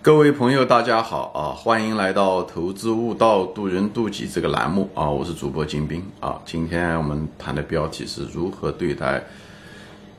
[0.00, 1.50] 各位朋友，大家好啊！
[1.58, 5.10] 欢迎来到投资悟道渡人渡己这个栏目啊！
[5.10, 6.40] 我是主播金兵啊！
[6.46, 9.20] 今天我们谈的标题是如何对待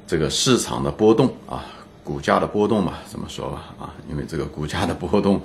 [0.06, 1.64] 这个市场的波动啊，
[2.04, 5.42] 股价的波动嘛，这么说吧啊，因为这个股价的波动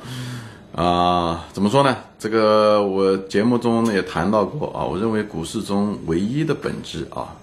[0.75, 1.97] 啊，怎么说呢？
[2.19, 7.37] 这个我节目中也谈到过啊，我认为股市中唯一的本质啊，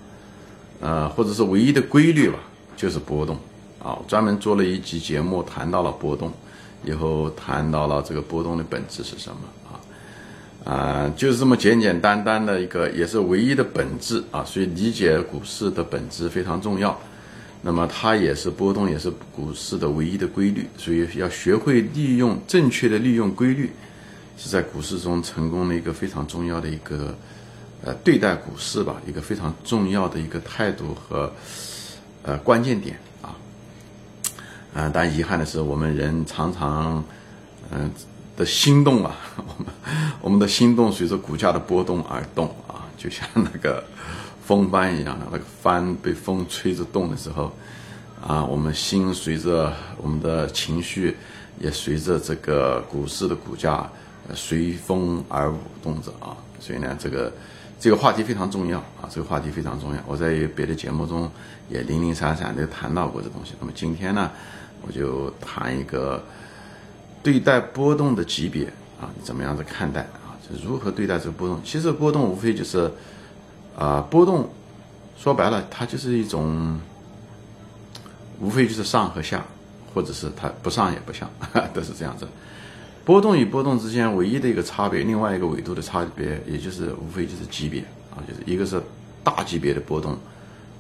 [0.82, 2.38] 呃，或者是唯一的规律吧，
[2.76, 3.38] 就是波动
[3.82, 3.98] 啊。
[4.10, 6.30] 专门做了一集节目谈到了波动。
[6.84, 9.38] 以后谈到了这个波动的本质是什么
[9.70, 9.72] 啊？
[10.64, 14.44] 啊，就是这么简简单单的一个，也是唯一的本质啊。
[14.44, 17.00] 所以理解股市的本质非常重要。
[17.64, 20.68] 那么它也是波动，也是股市的唯一的规律。
[20.78, 23.72] 所以要学会利用正确的利用规律，
[24.38, 27.16] 是在股市中成功的一个非常重要的一个
[27.84, 31.32] 呃对待股市吧，一个非常重要的一个态度和
[32.24, 33.00] 呃关键点。
[34.74, 37.04] 啊，但遗憾的是，我们人常常，
[37.72, 37.92] 嗯，
[38.38, 39.74] 的心动啊， 我们
[40.22, 43.84] 我们的心动随着股价的波动而动啊，就像那个
[44.46, 47.52] 风帆一样的，那个帆被风吹着动的时候，
[48.26, 51.18] 啊，我们心随着我们的情绪
[51.60, 53.90] 也随着这个股市的股价
[54.34, 57.34] 随风而舞动着啊，所以呢，这个
[57.78, 61.30] 这个话题非常重要啊，这个话题非常重要，我在别的节目中
[61.68, 64.32] 也零零散散的谈到过这东西，那么今天呢？
[64.86, 66.24] 我就谈一个
[67.22, 68.66] 对待波动的级别
[69.00, 70.34] 啊，你怎么样子看待啊？
[70.42, 71.62] 就如何对待这个波动？
[71.64, 72.92] 其实波动无非就是
[73.78, 74.50] 啊，波动
[75.18, 76.80] 说白了，它就是一种
[78.40, 79.46] 无非就是上和下，
[79.94, 81.30] 或者是它不上也不下，
[81.74, 82.28] 都是这样子。
[83.06, 88.82] 波动与波动之间唯一的一个差别，另外一个维度的差别，也就是无非就是级别啊，就是一个是
[89.24, 90.18] 大级别的波动，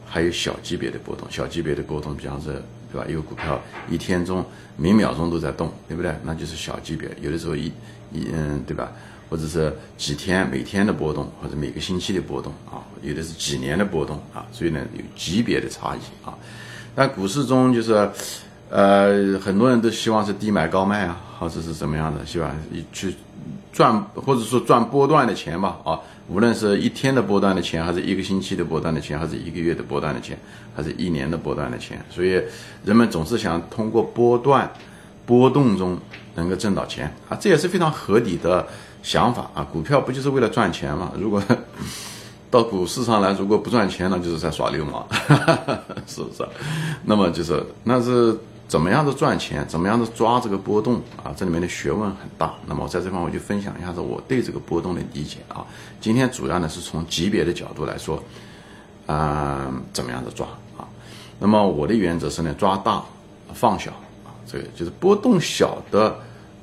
[0.07, 1.27] 还有小级别的波动。
[1.29, 2.52] 小级别的波动，比方说。
[2.92, 3.08] 对吧？
[3.09, 4.45] 一个股票一天中
[4.78, 6.14] 每秒钟都在动，对不对？
[6.23, 7.09] 那就是小级别。
[7.22, 7.66] 有的时候一
[8.11, 8.92] 一嗯，对吧？
[9.30, 14.46] 或者是几天每天的波动，或者每个星期的波动啊，有的是几年的波动啊。
[14.51, 16.38] 所以呢，有级别的差异啊。
[16.96, 18.09] 那股市中就是，
[18.69, 22.53] 呃，很多人都希望是低买高卖啊，或者是怎么样的，希望
[22.91, 23.16] 去
[23.72, 26.00] 赚或者说赚波段的钱吧啊。
[26.28, 30.38] 无论是一天的波段的钱，还是一个星期的波段的钱，还是一个月的波段的钱，
[30.74, 32.41] 还是一年的波段的钱，所以
[32.85, 34.72] 人们总是想通过波段、
[35.25, 36.00] 波动中
[36.35, 38.66] 能够挣到钱啊，这也是非常合理的
[39.03, 39.62] 想法啊。
[39.74, 41.12] 股票不就是为了赚钱吗？
[41.19, 41.44] 如果
[42.50, 45.06] 到股市上来，如果不赚钱，那就是在耍流氓，
[46.07, 46.47] 是不是？
[47.03, 48.38] 那么就是那是。
[48.71, 49.67] 怎么样的赚钱？
[49.67, 51.35] 怎么样的抓这个波动啊？
[51.35, 52.53] 这里面的学问很大。
[52.65, 55.65] 那么我在这方我就分享一下子我对这个波动的理解啊。
[55.99, 58.23] 今天主要呢是从级别的角度来说，
[59.07, 60.87] 嗯，怎么样的抓啊？
[61.37, 63.03] 那么我的原则是呢，抓大
[63.53, 63.91] 放小
[64.23, 64.31] 啊。
[64.47, 66.15] 这个就是波动小的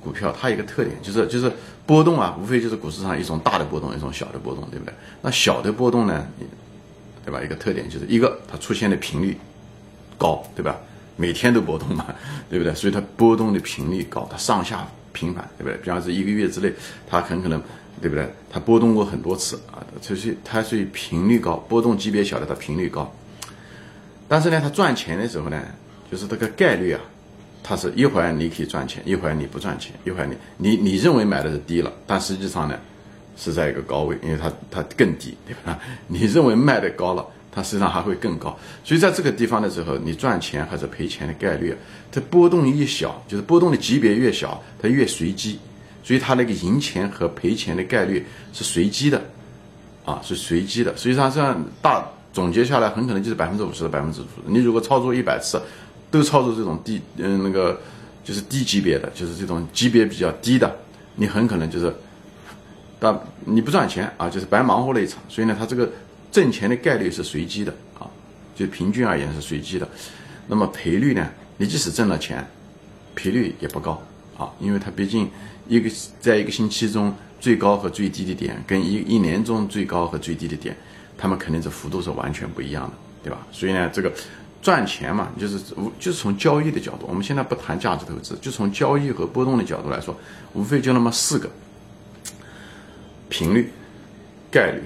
[0.03, 1.53] 股票，它一个特点就是就是
[1.85, 4.95] 波动啊，无非就是股市上一种大的波动，一种小的波动，对不对？
[5.21, 6.27] 那小的波动呢，
[7.23, 7.43] 对吧？
[7.45, 9.39] 一个特点就是一个它出现的频率
[10.17, 10.75] 高，对吧？
[11.21, 12.07] 每天都波动嘛，
[12.49, 12.73] 对不对？
[12.75, 15.77] 所以它波动的频率高，它上下频繁，对不对？
[15.83, 16.73] 比方说一个月之内，
[17.09, 17.61] 它很可能，
[18.01, 18.27] 对不对？
[18.51, 23.13] 它波动过很多次啊，就是它属于频率高，波动级别小的它频率高。
[24.29, 25.61] 但是呢，它赚钱的时候呢，
[26.11, 27.01] 就是这个概率啊，
[27.65, 32.79] 它是一会儿你可以赚钱，一会儿你不赚钱，一会儿你你你认为买的是低了，但实际上呢
[33.37, 35.79] 是在一个高位，因为它它更低，对吧？
[36.07, 37.27] 你认为卖的高了。
[37.59, 41.77] 它实际上还会更高，所以在这个地方的时候，你赚钱还是赔钱的概率，
[42.13, 45.59] 它波动越小，就是波动的级别越小，它越随机，
[46.05, 49.21] 所以它那个赢钱和赔钱的概率是随机的，
[50.05, 50.97] 啊，是随机的。
[50.97, 54.31] 实际上这样大总结下来，很可能就是百分之五十的百分之五十。
[54.47, 55.61] 你如果操作一百次，
[56.13, 57.81] 都操作这种低，嗯，那个
[58.23, 60.73] 就是低级别的，就是这种级别比较低的，
[61.17, 61.93] 你很可能就是，
[63.01, 65.21] 但你不赚钱啊，就是白忙活了一场。
[65.29, 65.91] 所以呢，它这个。
[66.31, 68.09] 挣钱的概率是随机的啊，
[68.55, 69.89] 就平均而言是随机的。
[70.47, 71.29] 那么赔率呢？
[71.57, 72.47] 你即使挣了钱，
[73.15, 74.01] 赔率也不高
[74.37, 75.29] 啊，因为它毕竟
[75.67, 80.77] 一个在一个星期中最高和最低的点，跟一一年中最高和最低的点，
[81.17, 82.93] 它们肯定是幅度是完全不一样的，
[83.25, 83.47] 对吧？
[83.51, 84.13] 所以呢，这个
[84.63, 90.17] 赚钱嘛，就是无就是从交易的角度，我们现在不谈价值投资，就从交易和波动的角度来说，
[90.55, 91.51] 无非就那么四个：
[93.29, 93.71] 频率、
[94.51, 94.83] 概率、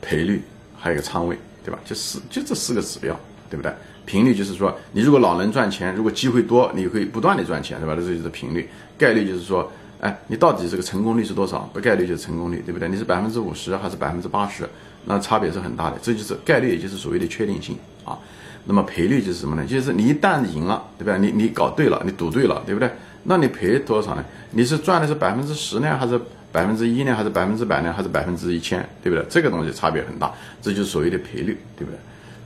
[0.00, 0.42] 赔率。
[0.78, 1.78] 还有一个仓位，对吧？
[1.84, 3.18] 就四就这四个指标，
[3.50, 3.72] 对不对？
[4.06, 7.94] 频率就是说，你如果老能赚钱，如果机会多，你会不断的赚钱，对吧？
[7.94, 8.66] 这就是频率。
[8.96, 9.70] 概率就是说，
[10.00, 11.68] 哎，你到底这个成功率是多少？
[11.72, 12.88] 不概率就是成功率，对不对？
[12.88, 14.66] 你是百分之五十还是百分之八十？
[15.04, 15.98] 那差别是很大的。
[16.00, 18.18] 这就是概率，也就是所谓的确定性啊。
[18.64, 19.66] 那么赔率就是什么呢？
[19.66, 21.16] 就是你一旦赢了，对吧？
[21.18, 22.90] 你你搞对了，你赌对了，对不对？
[23.24, 24.24] 那你赔多少呢？
[24.52, 26.18] 你是赚的是百分之十呢，还是
[26.50, 29.24] 百分之一呢，还是百分之百呢，还是百分之一千，对不对？
[29.28, 31.98] 这个东西差别很大，这就是所谓的赔率，对不对？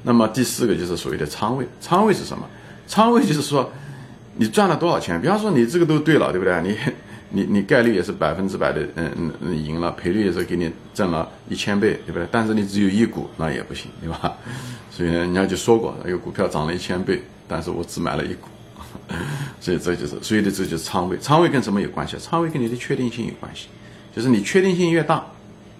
[0.02, 2.44] 那么第四个就是所谓的仓位，仓位是什么？
[2.86, 3.70] 仓位就是说
[4.36, 5.20] 你赚了多少钱。
[5.20, 6.60] 比方说你这个都对了，对不对？
[6.62, 6.76] 你
[7.34, 12.26] 你你概率也是百分之百的，嗯嗯嗯赢了，赔率也是给你挣了一千倍，对不对？
[12.30, 14.36] 但是你只有一股，那也不行，对吧？
[14.90, 18.48] 所以呢，人家就说过，有股票涨了一千倍，但是我只买了一股，
[19.60, 21.16] 所以这就是，所以的这就是仓位。
[21.16, 22.18] 仓位跟什么有关系？
[22.18, 23.68] 仓位跟你的确定性有关系，
[24.14, 25.24] 就是你确定性越大，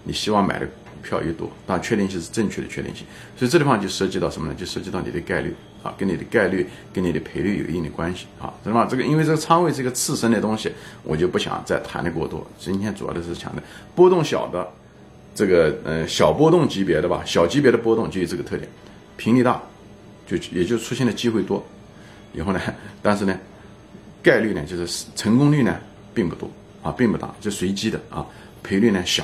[0.03, 0.71] 你希望买的股
[1.03, 3.05] 票越多，但确定性是正确的确定性。
[3.37, 4.55] 所以这地方就涉及到什么呢？
[4.55, 5.53] 就涉及到你的概率
[5.83, 8.87] 啊，跟你的概率跟你的赔率有一定的关系啊，知道吗？
[8.89, 10.71] 这个因为这个仓位是一个次生的东西，
[11.03, 12.45] 我就不想再谈的过多。
[12.57, 13.61] 今天主要的是讲的
[13.93, 14.67] 波动小的，
[15.35, 18.67] 这个呃小波动级别的吧，小级别的波动就有这个特点。
[19.15, 19.61] 频率大，
[20.25, 21.63] 就也就出现的机会多，
[22.33, 22.59] 以后呢，
[23.01, 23.37] 但是呢，
[24.23, 25.77] 概率呢就是成功率呢
[26.13, 26.49] 并不多
[26.83, 28.23] 啊，并不大，就随机的啊，
[28.61, 29.23] 赔率呢小，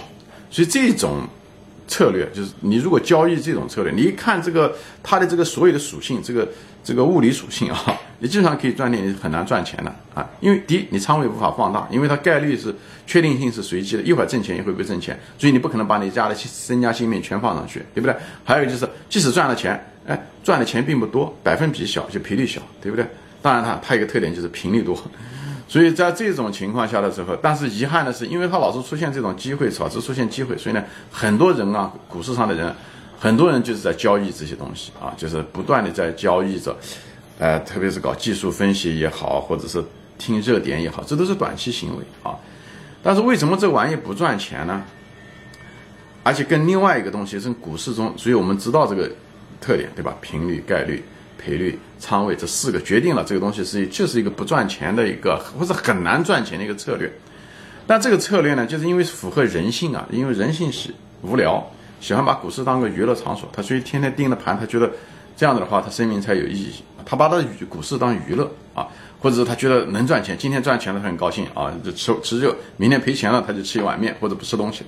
[0.50, 1.28] 所以这种
[1.88, 6.48] 策略就是你如果交易这种策略，你一看这个它的这个所有的属性，这个
[6.84, 8.00] 这个物理属性啊。
[8.22, 10.30] 你基本上可以赚点，很难赚钱的啊！
[10.42, 12.76] 因为第一，你仓位无法放大，因为它概率是
[13.08, 18.14] 确定性是随机的，一会儿挣钱一会儿不挣钱，所以你不可能把你家的身家性命全放上去，对不对？
[18.44, 23.08] 还有就是，即使赚了钱，哎，赚的钱并不多，百分比小，就赔率小，对不对？
[23.42, 25.02] 当然，它它一个特点就是频率多，
[25.69, 32.74] 所以在这种情况下的时候，但是遗憾的是，因为它老是出现这种机会，老是出现机会，所以呢，很多人啊，股市上的人，
[33.19, 36.75] 很多人就是在交易这些东西啊，就是不断的在交易着。
[37.38, 39.81] 呃，特别是搞技术分析也好，或者是
[40.18, 42.36] 听热点也好，这都是短期行为啊。
[43.01, 44.83] 但是为什么这玩意不赚钱呢？
[46.21, 49.10] 而且跟另外一个东西是股市中，所以我们知道这个
[49.62, 50.13] 特点，对吧？
[50.19, 51.01] 频率、概率、
[51.40, 57.10] 赔率、仓位这四个决定了这个东西是就是一个不赚钱的一个，或者很难赚钱的一个策略。
[57.88, 60.94] 但这个策略呢，就是因为符合人性啊，因为人性是
[61.24, 61.66] 无聊，
[62.00, 64.92] 喜欢把股市当个娱乐场所，他所以天天盯着盘，他觉得
[65.36, 66.74] 这样子的话，他生命才有意义。
[67.06, 68.86] 他把他股市当娱乐啊，
[69.20, 74.84] 或者是他觉得能赚钱，今天赚钱了他很高兴啊，就吃吃肉；明天赔钱了他就吃一碗面或者不吃东西，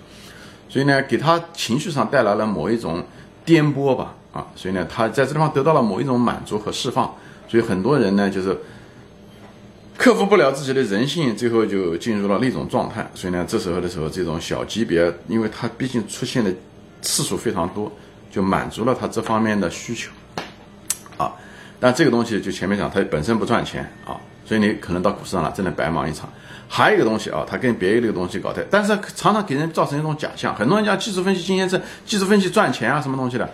[0.70, 3.04] 所以呢，给他情绪上带来了某一种
[3.44, 7.14] 颠簸吧啊，所以呢，他在这地方得到了某一种满足和释放，
[7.48, 8.58] 所以很多人呢就是
[9.98, 16.52] 克服不了自己的人性，最后就进入了那种状态，所以呢，这时候的时候，这种小级别，因为他毕竟出现的
[17.02, 17.92] 次数非常多，
[18.32, 20.10] 就满足了他这方面的需求
[21.18, 21.34] 啊。
[21.80, 26.30] 但这个东西就前面讲，它本身不赚钱啊，所以你可能到股市上了，真的白忙一场。
[26.68, 30.56] 还有一个东西啊，它跟别的一个东西搞的，但是常常给人造成一种假象。
[30.56, 33.50] 很多人讲技术分析，今天这技术分析赚钱啊，什么东西的？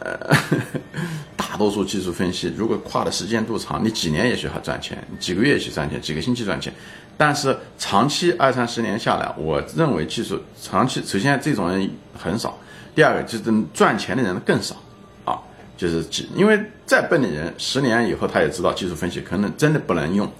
[0.00, 0.36] 呃，
[1.36, 6.72] 大多数技术分析如果跨的时间度长，你几年也许还赚钱，几个月也许赚钱，几个星期赚钱。
[7.16, 12.58] 但是长期二三十年下来，我认为技术长期首先这种人很少，
[12.94, 14.76] 第二个就是赚钱的人更少
[15.24, 15.40] 啊。
[15.78, 20.30] 就是几，因为再笨的人，十年以后他也知道技术分析可能真的不能用。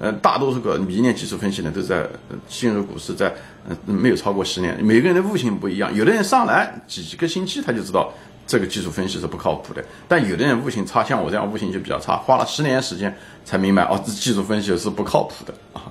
[0.00, 2.04] 呃，大多数个迷恋技术分析的都在
[2.48, 3.32] 进入股市，在
[3.68, 4.76] 嗯没有超过十年。
[4.84, 8.12] 每个人的悟性不一样，有的人上来几个星期他就知道
[8.46, 13.14] 这个技术分析是不靠谱的，但有的人悟性差，像我这样悟性就比较差，花了十年时间
[13.44, 15.82] 才明白哦，这技术分析是不靠谱的啊。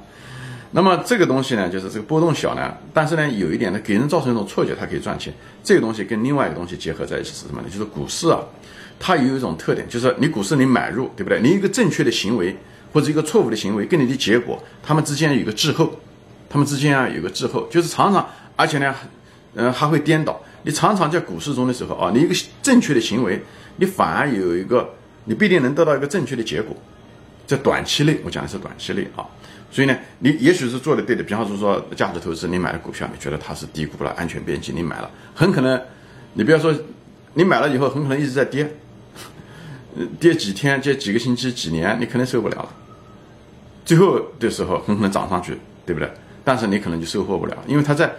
[0.72, 5.34] 那么这个东西呢，就是这个波动小呢，但是呢有一点呢，给人造成一种错觉，它可以赚钱。
[5.64, 7.68] 这个东西跟另外一个东西结合在一起是什么呢？
[7.70, 8.40] 就是股市啊。
[9.00, 11.42] 它有一种特点，就是你股市你买入，对不对？
[11.42, 12.56] 你一个正确的行为
[12.94, 15.92] 或者一个错误的行为，跟你的结果，它们之间有个滞后，
[16.50, 18.96] 它们之间啊有个滞后，就是常常，而且呢，
[19.56, 20.40] 嗯，还会颠倒。
[20.64, 23.42] 你常常在股市中的时候啊，你一个正确的行为，
[23.78, 24.90] 你反而有一个，
[25.26, 26.76] 你不一定能得到一个正确的结果，
[27.46, 29.26] 在短期内，我讲的是短期内啊。
[29.72, 35.82] 所以呢，你也许是做的对的，比方说说价值投资，你买了股票，你觉得它是低估了，安全边际，你买了，很可能，
[36.34, 36.74] 你不要说，
[37.34, 38.70] 你买了以后很可能一直在跌。
[40.20, 42.70] 跌几天，跌几个星期，几年，你可能受不了了。
[43.86, 45.56] 最后的时候很可能涨上去，
[45.86, 46.10] 对不对？
[46.44, 48.12] 但是你可能就收获不了，因为它在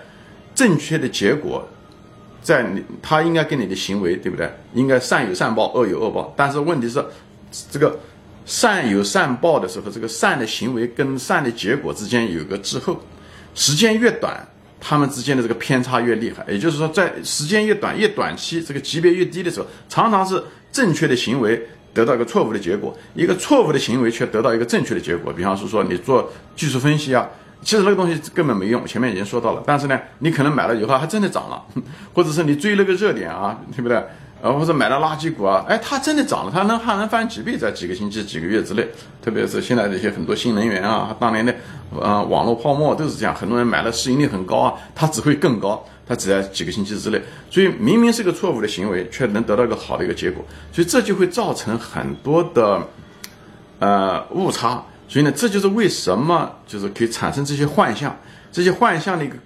[0.54, 1.68] 正确的结果，
[2.44, 4.48] 在你他应该跟你的行为，对不对？
[4.74, 6.32] 应该善有善报，恶有恶报。
[6.36, 7.04] 但是问题是，
[7.68, 7.98] 这个
[8.46, 13.00] 善有善报的时候，这个善的行为跟善的结果之间有个滞后，
[13.56, 14.46] 时间越短，
[14.80, 16.44] 他们之间的这个偏差越厉害。
[16.48, 20.40] 也就是说，在时间越短、越短期，这个级别越低的时候，常常是。
[20.74, 25.32] 正确的行为得到一个错误的结果，一个错误的行为却得到一个正确的结果。
[25.32, 27.30] 比方说，说你做技术分析啊，
[27.64, 29.62] 其实那个东西根本没用，前面已经说到了。
[29.66, 31.60] 但是呢，你可能买了以后还真的涨了，
[32.14, 34.00] 或者是你追那个热点啊，对不对？
[34.42, 38.86] 呃，或者买了垃圾股啊，哎，它真的涨了，它能还能翻几倍，在几个星期、几个月之内。
[39.22, 41.54] 特别是现在这些很多新能源啊，当年的
[41.98, 47.18] 呃网络泡沫都是这样，很多人买了市盈率很高啊，它只会更高，它只在几个星期之内。
[47.50, 52.86] 所以明明是个错误的行为，却能得到一个好的一个结果，所以这就会造成很多的
[53.78, 54.84] 呃误差。
[55.08, 58.16] 所以呢，这就是为什么就是可以产生这些幻象，
[58.50, 59.36] 这些幻象的一个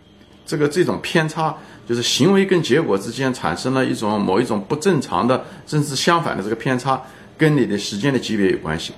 [0.46, 1.54] 这个这种偏差。
[1.88, 7.00] 就是行为跟结果之间产生了一种某一种不正常的，甚至相反的这个偏差，
[7.38, 8.92] 跟你的时间的级别有关系。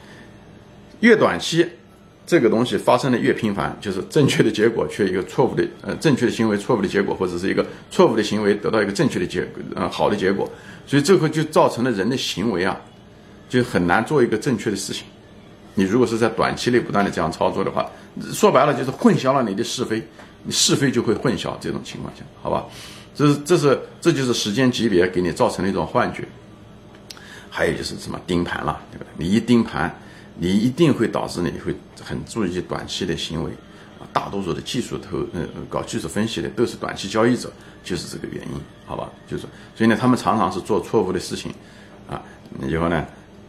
[0.99, 1.65] 越短期，
[2.27, 10.51] 这个东西发生的越频繁，就是正确的结果却一个错误的，呃，正确的行为错误的结果，或者是一个错误的行为得到一个正确的结，呃，好的结果。
[10.85, 12.77] 所以这个就造成了人的行为啊，
[13.49, 15.05] 就很难做一个正确的事情。
[15.75, 17.89] 你如果是在短期内不断的这样操作的话，
[18.33, 20.03] 说白了就是混淆了你的是非。
[20.43, 22.65] 你是非就会混淆，这种情况下，好吧，
[23.15, 26.27] 这是这是这就是时间级别给你造成的一种幻觉。
[27.51, 29.09] 还有就是什么盯盘了，对不对？
[29.19, 29.95] 你一盯盘，
[30.39, 33.51] 你一定会导致你会很注意短期的行为。
[34.15, 37.53] 大多数的技术投呃搞技术分析的都是短期交易者，
[37.85, 39.11] 就是这个原因，好吧？
[39.31, 39.43] 就是
[39.77, 41.53] 所以呢，他们常常是做错误的事情
[42.09, 42.23] 啊，
[42.67, 43.07] 以后呢。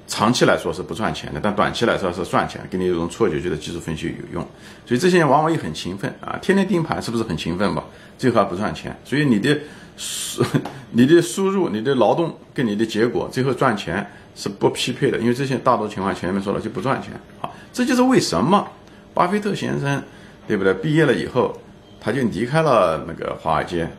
[0.08, 4.46] 长期来说是不赚钱的，但短期来说是赚钱，给你一种错觉，觉得技术分析有用。
[4.86, 7.84] 所以这些人往往也很勤奋啊，天天盯盘，是不是很勤奋吧？
[8.18, 8.94] 最后还不赚钱。
[9.06, 9.58] 所以你的
[9.96, 10.44] 输、
[10.92, 14.06] 你的输入、你的劳动跟你的结果，最后赚钱
[14.36, 17.50] 是不匹配的，因为这些大多情况前面说了就不赚钱啊。
[17.72, 18.68] 这就是为什么
[19.14, 20.04] 巴菲特先生，
[20.46, 20.74] 对不对？
[20.74, 21.58] 毕业了以后，
[22.02, 23.90] 他就离开了那个华尔街，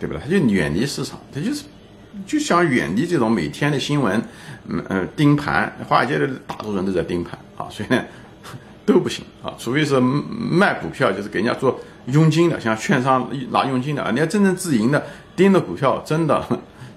[0.00, 0.22] 对不对？
[0.22, 1.64] 他就远离市场，他就是。
[2.26, 4.20] 就想远离这种每天的新闻，
[4.66, 8.02] 嗯嗯，盯盘，华尔街的大多数人都在盯盘啊，所以呢
[8.84, 15.02] 都不行啊，除非是卖股票，就是给人家做佣金的，像券商拿佣金的啊，你要真正自营的
[15.36, 16.42] 盯的股票，真的，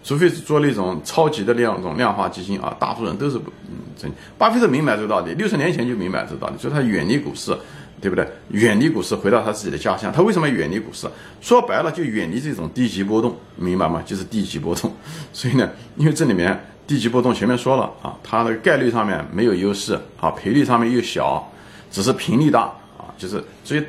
[0.03, 4.11] 除非是做那种超级的量种量化基金啊，大多数人都是不嗯真。
[4.37, 7.55] 巴菲特明白这个道理，六十年前就明白这个道理，所以他远离股市。
[8.01, 8.27] 对不对？
[8.49, 10.11] 远离股市，回到他自己的家乡。
[10.11, 11.07] 他为什么远离股市？
[11.39, 14.01] 说白了，就远离这种低级波动，明白吗？
[14.03, 14.91] 就是低级波动。
[15.31, 21.47] 所以呢，因为这里面低级波动前面说了啊，它的概率上面没有优势啊，赔率上面又小，
[21.91, 22.61] 只是频率大
[22.97, 23.83] 啊，就是所以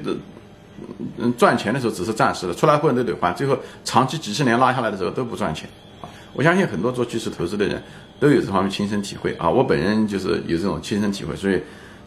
[1.16, 5.66] 嗯赚钱的时候只是暂时的，出来混都得还，最后长期几十年拉下来的时候都不赚钱
[6.02, 6.04] 啊。
[6.34, 7.82] 我相信很多做技术投资的人
[8.20, 11.58] 都有这方面亲身体会啊，我本人就是有这种亲身体会，所以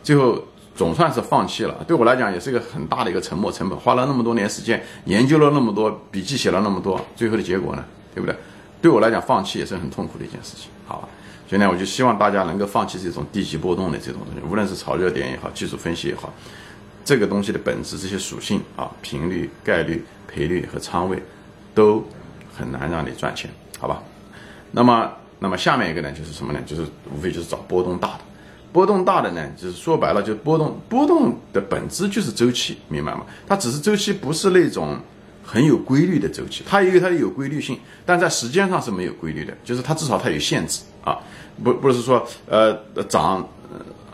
[0.03, 0.39] 最后。
[0.75, 8.35] 总算是放弃了，对我来讲也是一个很大的一个沉没成本，花了那么多年时间，研究了那么多，笔记写了那么多，最后的结果呢，对不对？
[8.81, 11.07] 对我来讲，放弃也是很痛苦的一件事情，好吧？
[11.47, 16.31] 所以呢，我就希望大家能够放弃这种低级波动的这种东西，无论是炒热点也好，技术分析也好，
[17.03, 21.23] 这个东西的本质，这些属性啊，频率、概率、赔率和仓位，
[21.73, 22.05] 都
[22.55, 24.03] 很难让你赚钱，好吧？
[24.71, 26.59] 那么，那么下面一个呢，就是什么呢？
[26.65, 26.81] 就是
[27.15, 28.19] 无非就是找波动大的。
[28.75, 33.21] 波动大的呢，就是说白了，就是波动波动的本质就是周期，明白吗？
[33.47, 34.97] 它只是周期，不是那种
[35.41, 41.17] 很有规律的周期，它因为它有规律性，但在时间上是没有规律的，就是它至少它有限制啊，
[41.63, 42.77] 不不是说呃
[43.07, 43.47] 涨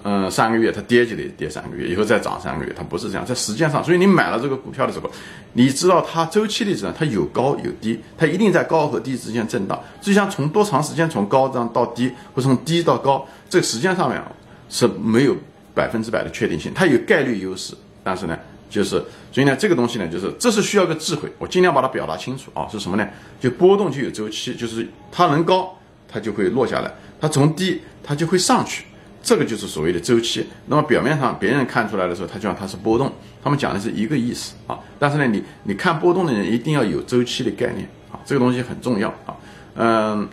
[0.04, 5.10] 嗯三个月它跌就得跌三个月，以后再涨三个月，它不是这样，在时间上，所以你买了这个股票的时候，
[5.54, 14.22] 你知道它周期的时候它有高有低，它一定在高和低之间震荡，就像从多长时间从高这样到低，或从低到高，这个时间上面。
[14.72, 15.36] 是没有
[15.76, 17.74] 百分之百的确定性，它有概率优势，
[18.04, 23.06] 但是呢，就是所以呢，这个东西呢，就是这是需要个智慧，我尽量把它表达清楚啊，是什么呢？
[23.40, 28.86] 就波动就有周期，就是它能高，它就会落下来；它从低，它就会上去，
[29.22, 30.48] 这个就是所谓的周期。
[30.68, 33.12] 那么表面上别人看出来的时候，他就让它是波动，
[33.44, 34.80] 他们讲的是一个意思啊。
[34.98, 39.36] 但是呢，你你看波动的人一定要有周期的概念啊，这个东西很重要啊，
[39.76, 40.30] 嗯。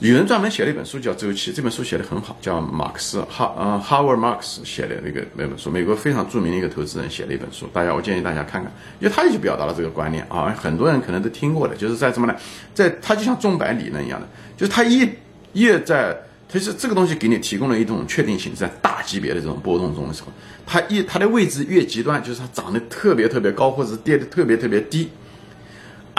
[0.00, 12.36] 有人专门写了一本书叫《周期》，这本书写的很好，叫马克思哈呃 Howard Marks 写的那个那本书，美国非常著名的一个投资人写的一本书，大家我建议大家看看，因为他也就表达了这个观念啊，很多人可能都听过的，就是在什么呢，
[12.72, 15.08] 在他就像钟摆理论一样的，就是他一
[15.54, 16.16] 越在，
[16.48, 20.28] 他是这个东西给你提供了一种确定性，在大级别的这种波动中的时候，
[20.64, 25.10] 它一它的位置越极端，就是它涨得特别特别高，或者是跌得特别特别低。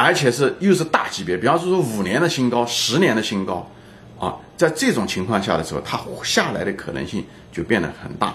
[0.02, 3.70] 而且是又是大级别，比方说说五年的新高、十年的新高，
[4.18, 8.34] 啊，在这种情况下的时候，它下来的可能性就变得很大，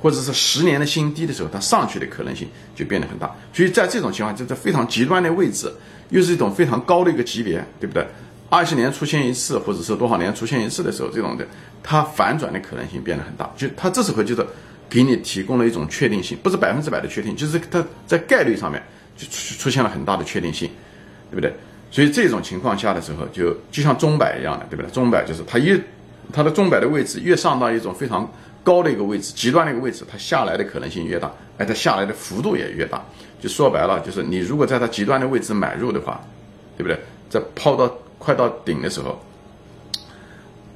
[0.00, 3.30] 或者是十年的新低的时候，它上去的可能性就变得很大。
[3.52, 5.70] 所以在这种情况，就在非常极端的位置，
[6.08, 8.06] 又是一种非常高的一个级别，对不对？
[8.48, 11.46] 二十年出现一次，或者是多少年出现一次的时候，这种的
[11.82, 13.50] 它反转的可能性变得很大。
[13.56, 14.46] 就它这时候就是
[14.88, 18.82] 给你提供了一种确定性，不是百分之百的确定，就是它在概率上面
[19.16, 20.70] 就出出现了很大的确定性。
[21.32, 21.50] 对不对？
[21.90, 24.90] 所以这种情况下的时候，就就像钟摆一样的，对不对？
[24.90, 25.80] 钟摆就是它一
[26.32, 28.30] 它的钟摆的位置越上到一种非常
[28.62, 33.02] 高的一个位置，极端的一个位置，它下来的可能性越大，而它下来的幅度也越大。
[33.40, 36.20] 就说白了，就是你如果在它极端的位置买入的话，
[36.76, 36.98] 对不对？
[37.28, 39.20] 在抛到快到顶的时候，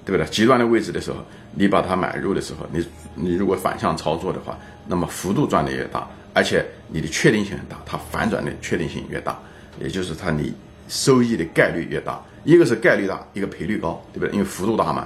[0.04, 0.26] 对不对？
[0.30, 1.18] 极端的位置的时候，
[1.54, 2.84] 你把它买入的时候，你
[3.14, 9.38] 你如果反向操作的话，那么幅度赚的越大，而且你的确定性很大，它反转的确定性越大，
[9.80, 10.54] 也就是它你。
[10.88, 14.32] 收益的概率越大，一个是概率大，一个赔率高，对不对？
[14.32, 15.04] 因为幅度大嘛，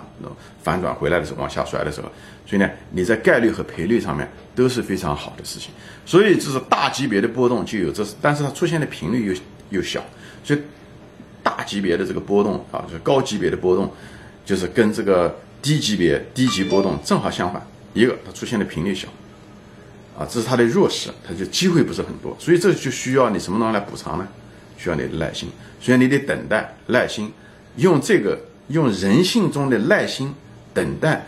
[0.63, 2.13] 反转回来的时候往下摔的时候，
[2.45, 5.71] 所以呢，你在概率和赔率上面都是非常好的事情。
[6.05, 9.35] 所以这是大级别的波动就有这，但是它出现的频率又
[9.71, 10.05] 又小，
[10.45, 10.61] 所以
[11.43, 13.91] 大级别的这个波动啊，就是高级别的波动，
[14.45, 19.09] 就是跟这个低级别低级波动正好相反，一个它出现的频率小，
[20.19, 24.29] 啊，这是它的弱势，它就机会不是很多，所以这就需要你什么东西来补偿呢？
[24.81, 25.47] 需要你的耐心，
[25.79, 27.31] 所以你得等待，耐心，
[27.77, 30.35] 用这个用人性中的耐心
[30.73, 31.23] 等待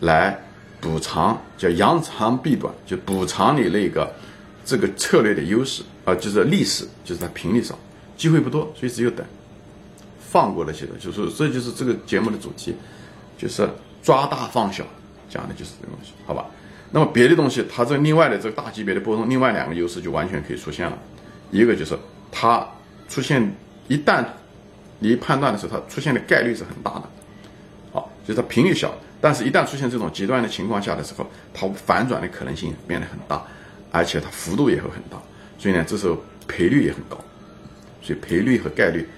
[0.00, 0.34] 来
[0.80, 4.10] 补偿，叫扬长避短，就补偿你那个
[4.64, 7.78] 这个策略的优势啊，就是历史，就是它频率少，
[8.16, 9.26] 机会不多，所以只有等，
[10.18, 12.74] 放过那些的，就是这就是这个节目的主题，
[13.36, 13.68] 就是
[14.02, 14.82] 抓大放小，
[15.28, 16.46] 讲的就是这个东西，好吧？
[16.92, 20.98] 那么别的东西，它这另外的这个大级别的波动，另外两个优势就完全可以出现了，
[21.50, 21.94] 一个就是
[22.32, 22.66] 它。
[23.08, 23.54] 出现
[23.88, 24.24] 一旦
[24.98, 27.02] 你判断的时候，它出现的概率是很大的，
[27.92, 33.42] 好，就是它频率小，但是一旦出现这种极端的情况下的时候，它反转的可能性变得很大，
[33.90, 35.18] 而且它幅度也会很大，
[35.58, 37.18] 所以呢，这时候赔率也很高，
[38.02, 39.08] 所以赔率和概率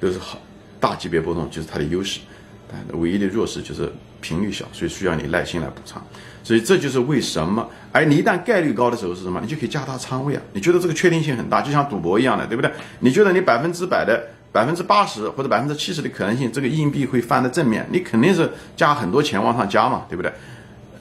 [0.00, 0.38] 都是好，
[0.80, 2.20] 大级别波动就是它的优势，
[2.68, 3.92] 但唯一的弱势就是
[4.24, 6.02] 频率小，所以需要你耐心来补仓。
[6.42, 9.38] 所以这就是为什么，而你一旦概率高的时候是什么？
[9.42, 10.42] 你就可以加大仓位啊！
[10.54, 12.70] 你觉得这个确定性很大，就像赌博一样的，对不对？
[13.00, 20.32] 你觉得你百分之百的、百分之八十或者百分之七十的可能性，这个硬币会翻的正面，你肯定是加很多钱往上加嘛，对不对？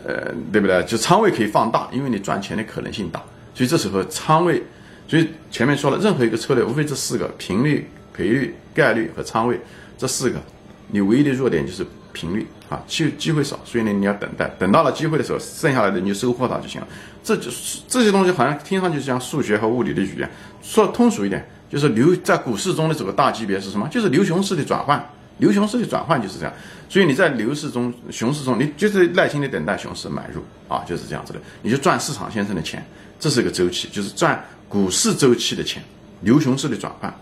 [0.06, 0.84] 呃，对不对？
[0.84, 3.22] 就仓位可以放大，因为你赚钱的可能性大。
[3.56, 4.62] 所以这时候仓位，
[5.08, 9.60] 所以前面说了，任何一个策略无非这四个：频率、赔率、概率和仓位
[9.98, 10.42] 这四个。
[10.88, 16.88] 你唯一的弱点就是频率啊，机机会少，所以呢你要等待，等到了机会的时候，剩下来的你就收获它就行了。
[17.24, 20.30] 这就是这些东西好像听上去像数学和物理的语言，
[20.62, 23.88] 说通俗一点，就是牛在股市中的这个大级别是什么？
[23.90, 25.04] 就是牛熊市的转换，
[25.38, 26.54] 牛熊市的转换就是这样。
[26.88, 32.86] 所以你在牛市中、熊市中，你就是耐心的等待熊市买入啊，就是这样子的，你就赚市场先生的钱，
[33.20, 35.82] 这是一个周期，就是赚股市周期的钱，
[36.22, 37.14] 牛熊市的转换，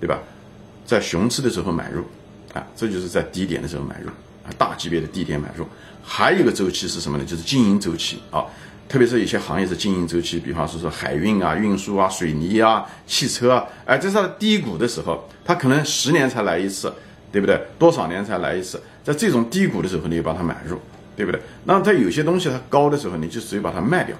[0.00, 0.18] 对吧？
[0.84, 2.04] 在熊市的时候买入。
[2.52, 4.10] 啊，这就是在低点的时候买入，
[4.56, 5.66] 大级别的低点买入。
[6.02, 7.24] 还有一个周期是什么呢？
[7.24, 8.44] 就是经营周期啊，
[8.88, 16.92] 特别是一些行业是经营周期，比方说说海运啊、运输啊、水泥啊、汽车啊，哎，这是它的低谷的时候，它可能十年才来一次，
[17.30, 17.60] 对不对？
[17.78, 18.82] 多少年才来一次？
[19.04, 20.80] 在这种低谷的时候，你就把它买入，
[21.14, 21.40] 对不对？
[21.64, 24.16] 那它有些东西它高的时候，你就直接把它卖掉，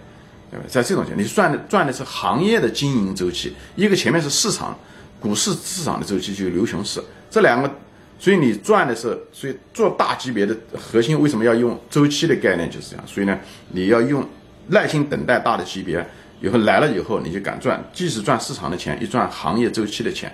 [0.51, 0.71] 对不对？
[0.71, 4.79] 在这种情况，你赚的赚的是行业的经营周期，一个前面是市场
[5.19, 7.69] 股市市场的周期，就是牛熊市，这两个。
[8.21, 13.05] 所以你赚的是，所以做大级别的核心为什么要用周期的概念就是这样。
[13.07, 13.37] 所以呢，
[13.71, 14.23] 你要用
[14.69, 16.07] 耐心等待大的级别，
[16.43, 20.31] 以后来了以后你就敢赚，即使赚市场的钱，也赚行业周期的钱，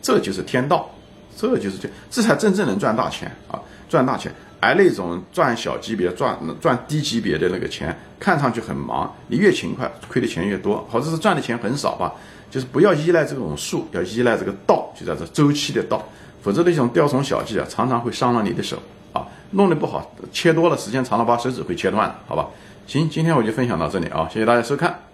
[0.00, 0.90] 这就是天道，
[1.36, 3.60] 这就是这，这才真正能赚大钱啊，
[3.90, 4.32] 赚大钱。
[4.60, 12.12] 而那种赚小级别、赚赚低级别的那个钱，看上去很忙，你越勤快，亏的钱越多，或者是赚的钱很少吧，
[12.50, 16.02] 就是不要依赖这种数，要依赖这个道，就叫做周期的道。
[16.42, 18.78] 否则，那种雕虫小技啊，常常会伤了你的手
[19.12, 22.46] 啊，弄得不好，切多了，时间长了，把手指会切断，好吧？
[22.86, 25.08] 行，今天我就分享到这里啊，谢谢大家收看。